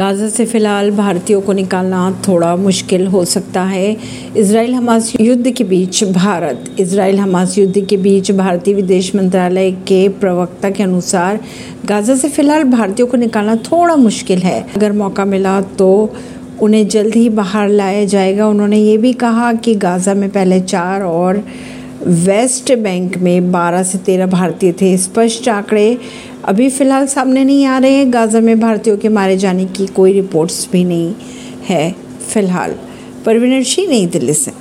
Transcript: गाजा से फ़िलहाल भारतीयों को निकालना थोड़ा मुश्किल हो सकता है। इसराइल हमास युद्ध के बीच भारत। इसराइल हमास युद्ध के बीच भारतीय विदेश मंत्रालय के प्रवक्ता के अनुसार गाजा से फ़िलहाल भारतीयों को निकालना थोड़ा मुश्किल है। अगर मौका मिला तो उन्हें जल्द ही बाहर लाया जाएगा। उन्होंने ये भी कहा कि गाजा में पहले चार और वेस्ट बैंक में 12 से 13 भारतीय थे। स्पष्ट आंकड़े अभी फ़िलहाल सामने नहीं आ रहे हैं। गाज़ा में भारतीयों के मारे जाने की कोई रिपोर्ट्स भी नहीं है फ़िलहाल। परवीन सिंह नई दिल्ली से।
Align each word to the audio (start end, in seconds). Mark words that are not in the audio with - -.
गाजा 0.00 0.28
से 0.28 0.44
फ़िलहाल 0.46 0.90
भारतीयों 0.90 1.40
को 1.40 1.52
निकालना 1.52 2.10
थोड़ा 2.26 2.54
मुश्किल 2.56 3.06
हो 3.06 3.24
सकता 3.24 3.62
है। 3.62 3.96
इसराइल 4.36 4.74
हमास 4.74 5.12
युद्ध 5.20 5.50
के 5.50 5.64
बीच 5.64 6.02
भारत। 6.04 6.76
इसराइल 6.80 7.18
हमास 7.20 7.56
युद्ध 7.58 7.84
के 7.86 7.96
बीच 7.96 8.30
भारतीय 8.32 8.74
विदेश 8.74 9.14
मंत्रालय 9.14 9.70
के 9.88 10.08
प्रवक्ता 10.20 10.70
के 10.70 10.82
अनुसार 10.82 11.40
गाजा 11.86 12.14
से 12.16 12.28
फ़िलहाल 12.28 12.64
भारतीयों 12.70 13.08
को 13.08 13.16
निकालना 13.16 13.56
थोड़ा 13.66 13.96
मुश्किल 13.98 14.38
है। 14.38 14.60
अगर 14.76 14.92
मौका 14.92 15.24
मिला 15.24 15.60
तो 15.78 15.90
उन्हें 16.62 16.86
जल्द 16.88 17.14
ही 17.14 17.28
बाहर 17.30 17.68
लाया 17.68 18.04
जाएगा। 18.06 18.46
उन्होंने 18.48 18.78
ये 18.78 18.96
भी 18.98 19.12
कहा 19.14 19.52
कि 19.54 19.74
गाजा 19.84 20.14
में 20.14 20.28
पहले 20.30 20.60
चार 20.62 21.02
और 21.02 21.44
वेस्ट 22.06 22.74
बैंक 22.74 23.16
में 23.16 23.52
12 23.52 23.82
से 23.82 23.98
13 23.98 24.26
भारतीय 24.26 24.72
थे। 24.72 24.96
स्पष्ट 24.96 25.48
आंकड़े 25.48 25.98
अभी 26.44 26.70
फ़िलहाल 26.70 27.06
सामने 27.06 27.44
नहीं 27.44 27.66
आ 27.66 27.78
रहे 27.78 27.92
हैं। 27.92 28.12
गाज़ा 28.12 28.40
में 28.40 28.60
भारतीयों 28.60 28.96
के 28.96 29.08
मारे 29.08 29.36
जाने 29.36 29.64
की 29.64 29.86
कोई 29.86 30.12
रिपोर्ट्स 30.12 30.68
भी 30.72 30.84
नहीं 30.84 31.14
है 31.68 31.94
फ़िलहाल। 32.32 32.74
परवीन 33.26 33.62
सिंह 33.62 33.88
नई 33.88 34.06
दिल्ली 34.06 34.34
से। 34.34 34.48